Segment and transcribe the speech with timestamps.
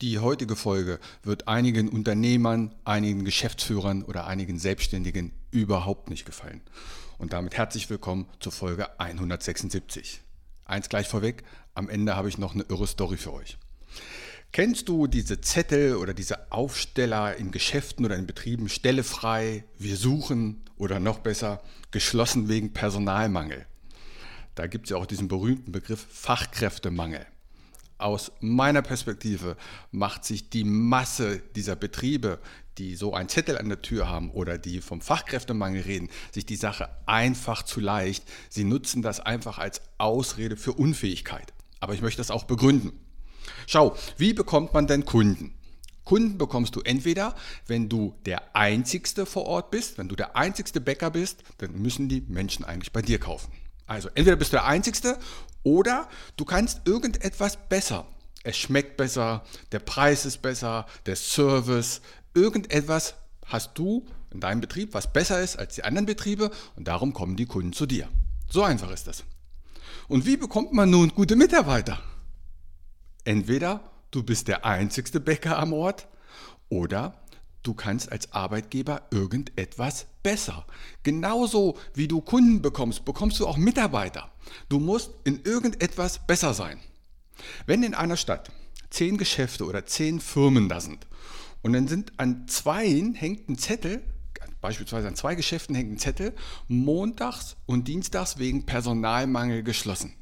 [0.00, 6.60] Die heutige Folge wird einigen Unternehmern, einigen Geschäftsführern oder einigen Selbstständigen überhaupt nicht gefallen.
[7.18, 10.20] Und damit herzlich willkommen zur Folge 176.
[10.64, 11.42] Eins gleich vorweg,
[11.74, 13.58] am Ende habe ich noch eine irre Story für euch.
[14.52, 19.96] Kennst du diese Zettel oder diese Aufsteller in Geschäften oder in Betrieben, Stelle frei, wir
[19.96, 21.60] suchen oder noch besser,
[21.90, 23.66] geschlossen wegen Personalmangel?
[24.54, 27.26] Da gibt es ja auch diesen berühmten Begriff Fachkräftemangel
[27.98, 29.56] aus meiner Perspektive
[29.90, 32.38] macht sich die Masse dieser Betriebe,
[32.78, 36.56] die so einen Zettel an der Tür haben oder die vom Fachkräftemangel reden, sich die
[36.56, 38.24] Sache einfach zu leicht.
[38.48, 41.52] Sie nutzen das einfach als Ausrede für Unfähigkeit.
[41.80, 42.92] Aber ich möchte das auch begründen.
[43.66, 45.54] Schau, wie bekommt man denn Kunden?
[46.04, 47.34] Kunden bekommst du entweder,
[47.66, 52.08] wenn du der Einzigste vor Ort bist, wenn du der einzigste Bäcker bist, dann müssen
[52.08, 53.52] die Menschen eigentlich bei dir kaufen.
[53.88, 55.18] Also entweder bist du der Einzigste
[55.64, 58.06] oder du kannst irgendetwas besser.
[58.44, 59.42] Es schmeckt besser,
[59.72, 62.02] der Preis ist besser, der Service,
[62.34, 63.14] irgendetwas
[63.46, 67.36] hast du in deinem Betrieb, was besser ist als die anderen Betriebe und darum kommen
[67.36, 68.08] die Kunden zu dir.
[68.48, 69.24] So einfach ist das.
[70.06, 71.98] Und wie bekommt man nun gute Mitarbeiter?
[73.24, 76.08] Entweder du bist der einzigste Bäcker am Ort
[76.68, 77.14] oder
[77.62, 80.66] du kannst als Arbeitgeber irgendetwas besser.
[81.02, 84.30] Genauso wie du Kunden bekommst, bekommst du auch Mitarbeiter.
[84.68, 86.78] Du musst in irgendetwas besser sein.
[87.66, 88.50] Wenn in einer Stadt
[88.90, 91.06] zehn Geschäfte oder zehn Firmen da sind
[91.62, 94.02] und dann sind an zweien hängt ein Zettel,
[94.60, 96.34] beispielsweise an zwei Geschäften hängt ein Zettel,
[96.66, 100.14] montags und dienstags wegen Personalmangel geschlossen.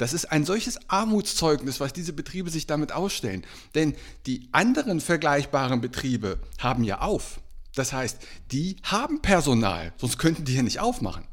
[0.00, 3.44] Das ist ein solches Armutszeugnis, was diese Betriebe sich damit ausstellen.
[3.74, 7.38] Denn die anderen vergleichbaren Betriebe haben ja auf.
[7.74, 8.16] Das heißt,
[8.50, 11.24] die haben Personal, sonst könnten die hier nicht aufmachen.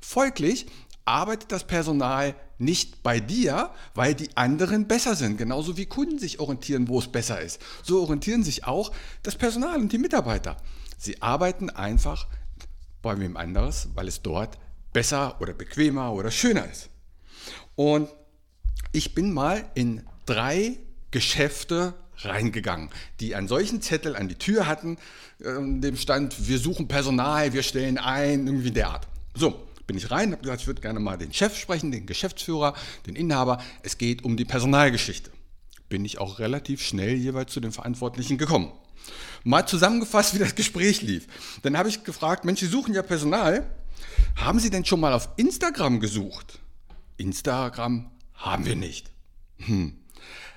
[0.00, 0.66] Folglich
[1.04, 5.36] arbeitet das Personal nicht bei dir, weil die anderen besser sind.
[5.36, 7.60] Genauso wie Kunden sich orientieren, wo es besser ist.
[7.82, 8.92] So orientieren sich auch
[9.24, 10.58] das Personal und die Mitarbeiter.
[10.96, 12.28] Sie arbeiten einfach
[13.02, 14.58] bei wem anderes, weil es dort
[14.92, 16.91] besser oder bequemer oder schöner ist.
[17.74, 18.08] Und
[18.92, 20.78] ich bin mal in drei
[21.10, 24.98] Geschäfte reingegangen, die einen solchen Zettel an die Tür hatten,
[25.38, 29.08] in dem stand, wir suchen Personal, wir stellen ein, irgendwie der Art.
[29.34, 32.74] So, bin ich rein, habe gesagt, ich würde gerne mal den Chef sprechen, den Geschäftsführer,
[33.06, 33.62] den Inhaber.
[33.82, 35.30] Es geht um die Personalgeschichte.
[35.88, 38.72] Bin ich auch relativ schnell jeweils zu den Verantwortlichen gekommen.
[39.44, 41.26] Mal zusammengefasst, wie das Gespräch lief.
[41.62, 43.68] Dann habe ich gefragt, Mensch, Sie suchen ja Personal.
[44.36, 46.60] Haben Sie denn schon mal auf Instagram gesucht?
[47.16, 49.10] Instagram haben wir nicht.
[49.58, 49.98] Hm.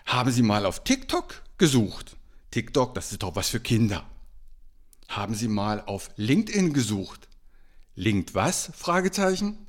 [0.06, 2.16] Haben Sie mal auf TikTok gesucht?
[2.52, 4.06] TikTok, das ist doch was für Kinder.
[5.08, 7.28] Haben Sie mal auf LinkedIn gesucht?
[7.96, 8.72] Linkt was?
[8.76, 9.68] Fragezeichen.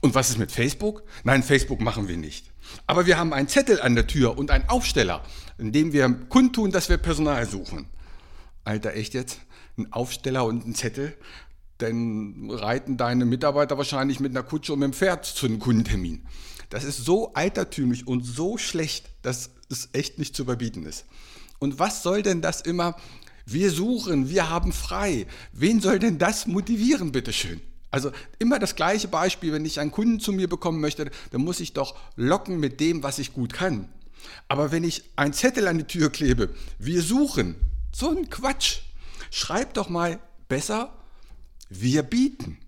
[0.00, 1.02] Und was ist mit Facebook?
[1.24, 2.50] Nein, Facebook machen wir nicht.
[2.86, 5.24] Aber wir haben einen Zettel an der Tür und einen Aufsteller,
[5.58, 7.86] in dem wir kundtun, dass wir Personal suchen.
[8.64, 9.40] Alter, echt jetzt?
[9.76, 11.16] Ein Aufsteller und ein Zettel?
[11.80, 16.22] Dann reiten deine Mitarbeiter wahrscheinlich mit einer Kutsche und mit dem Pferd zu einem Kundentermin.
[16.68, 21.04] Das ist so altertümlich und so schlecht, dass es echt nicht zu überbieten ist.
[21.58, 22.96] Und was soll denn das immer?
[23.44, 25.26] Wir suchen, wir haben frei.
[25.52, 27.60] Wen soll denn das motivieren, bitteschön?
[27.90, 31.60] Also immer das gleiche Beispiel, wenn ich einen Kunden zu mir bekommen möchte, dann muss
[31.60, 33.88] ich doch locken mit dem, was ich gut kann.
[34.48, 37.56] Aber wenn ich einen Zettel an die Tür klebe, wir suchen,
[37.92, 38.80] so ein Quatsch.
[39.30, 40.92] Schreib doch mal besser,
[41.68, 42.58] wir bieten.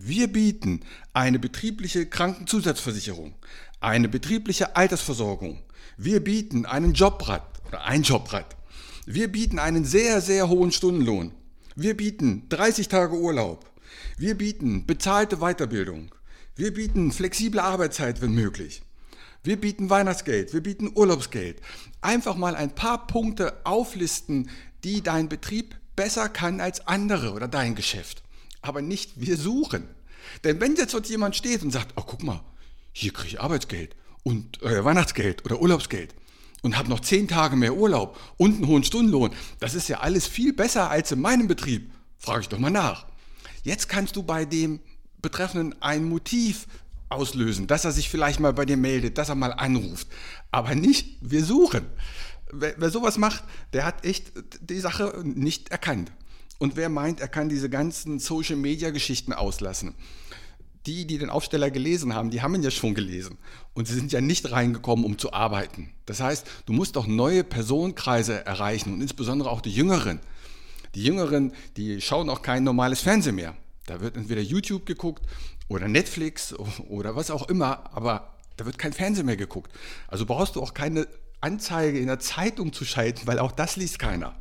[0.00, 0.80] Wir bieten
[1.12, 3.34] eine betriebliche Krankenzusatzversicherung,
[3.80, 5.58] eine betriebliche Altersversorgung.
[5.96, 8.56] Wir bieten einen Jobrad oder ein Jobrad.
[9.06, 11.32] Wir bieten einen sehr, sehr hohen Stundenlohn.
[11.74, 13.68] Wir bieten 30 Tage Urlaub.
[14.16, 16.14] Wir bieten bezahlte Weiterbildung.
[16.54, 18.82] Wir bieten flexible Arbeitszeit, wenn möglich.
[19.42, 21.60] Wir bieten Weihnachtsgeld, wir bieten Urlaubsgeld.
[22.00, 24.48] Einfach mal ein paar Punkte auflisten,
[24.84, 28.22] die dein Betrieb besser kann als andere oder dein Geschäft
[28.68, 29.88] aber nicht wir suchen.
[30.44, 32.42] Denn wenn jetzt dort jemand steht und sagt, oh guck mal,
[32.92, 36.14] hier kriege ich Arbeitsgeld und äh, Weihnachtsgeld oder Urlaubsgeld
[36.62, 39.30] und habe noch zehn Tage mehr Urlaub und einen hohen Stundenlohn,
[39.60, 41.92] das ist ja alles viel besser als in meinem Betrieb.
[42.18, 43.06] Frage ich doch mal nach.
[43.62, 44.80] Jetzt kannst du bei dem
[45.20, 46.66] Betreffenden ein Motiv
[47.08, 50.08] auslösen, dass er sich vielleicht mal bei dir meldet, dass er mal anruft.
[50.50, 51.86] Aber nicht, wir suchen.
[52.52, 56.12] Wer, wer sowas macht, der hat echt die Sache nicht erkannt.
[56.58, 59.94] Und wer meint, er kann diese ganzen Social-Media-Geschichten auslassen?
[60.86, 63.38] Die, die den Aufsteller gelesen haben, die haben ihn ja schon gelesen.
[63.74, 65.90] Und sie sind ja nicht reingekommen, um zu arbeiten.
[66.06, 70.20] Das heißt, du musst auch neue Personenkreise erreichen und insbesondere auch die Jüngeren.
[70.94, 73.54] Die Jüngeren, die schauen auch kein normales Fernsehen mehr.
[73.86, 75.24] Da wird entweder YouTube geguckt
[75.68, 76.54] oder Netflix
[76.88, 79.70] oder was auch immer, aber da wird kein Fernsehen mehr geguckt.
[80.08, 81.06] Also brauchst du auch keine
[81.40, 84.34] Anzeige in der Zeitung zu schalten, weil auch das liest keiner.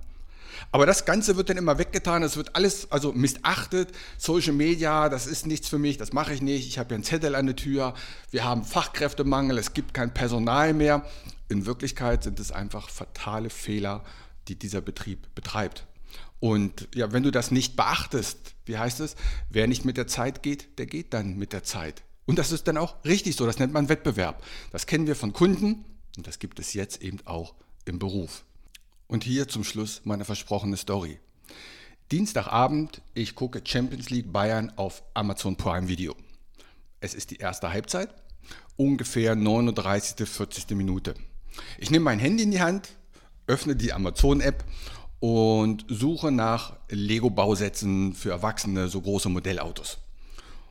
[0.71, 3.89] Aber das Ganze wird dann immer weggetan, es wird alles also missachtet.
[4.17, 6.67] Social Media, das ist nichts für mich, das mache ich nicht.
[6.67, 7.93] Ich habe ja einen Zettel an der Tür,
[8.31, 11.05] wir haben Fachkräftemangel, es gibt kein Personal mehr.
[11.49, 14.03] In Wirklichkeit sind es einfach fatale Fehler,
[14.47, 15.85] die dieser Betrieb betreibt.
[16.39, 19.15] Und ja, wenn du das nicht beachtest, wie heißt es,
[19.49, 22.03] wer nicht mit der Zeit geht, der geht dann mit der Zeit.
[22.25, 24.43] Und das ist dann auch richtig so, das nennt man Wettbewerb.
[24.71, 25.85] Das kennen wir von Kunden
[26.17, 27.55] und das gibt es jetzt eben auch
[27.85, 28.43] im Beruf.
[29.07, 31.19] Und hier zum Schluss meine versprochene Story.
[32.11, 36.13] Dienstagabend, ich gucke Champions League Bayern auf Amazon Prime Video.
[36.99, 38.13] Es ist die erste Halbzeit,
[38.75, 40.27] ungefähr 39.
[40.27, 40.71] 40.
[40.71, 41.15] Minute.
[41.77, 42.89] Ich nehme mein Handy in die Hand,
[43.47, 44.65] öffne die Amazon-App
[45.19, 49.99] und suche nach Lego-Bausätzen für Erwachsene, so große Modellautos.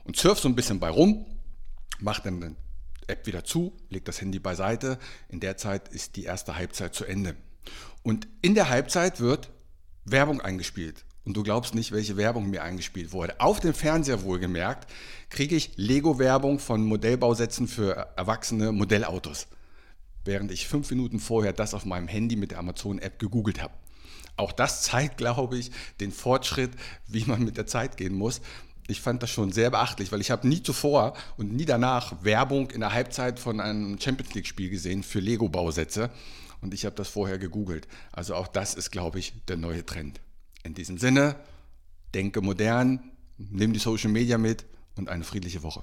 [0.05, 1.25] Und surf so ein bisschen bei rum,
[2.01, 2.57] mache dann
[3.01, 4.99] die App wieder zu, lege das Handy beiseite.
[5.31, 7.35] In der Zeit ist die erste Halbzeit zu Ende.
[8.03, 9.51] Und in der Halbzeit wird
[10.05, 11.05] Werbung eingespielt.
[11.25, 13.41] Und du glaubst nicht, welche Werbung mir eingespielt wurde.
[13.41, 14.89] Auf dem Fernseher wohlgemerkt
[15.29, 19.49] kriege ich Lego-Werbung von Modellbausätzen für erwachsene Modellautos.
[20.25, 23.75] Während ich fünf Minuten vorher das auf meinem Handy mit der Amazon-App gegoogelt habe.
[24.37, 26.71] Auch das zeigt, glaube ich, den Fortschritt,
[27.09, 28.41] wie man mit der Zeit gehen muss.
[28.89, 32.71] Ich fand das schon sehr beachtlich, weil ich habe nie zuvor und nie danach Werbung
[32.71, 36.11] in der Halbzeit von einem Champions League-Spiel gesehen für Lego-Bausätze
[36.61, 37.89] und ich habe das vorher gegoogelt.
[38.13, 40.21] Also auch das ist, glaube ich, der neue Trend.
[40.63, 41.37] In diesem Sinne,
[42.15, 44.65] denke modern, nimm die Social Media mit
[44.97, 45.83] und eine friedliche Woche.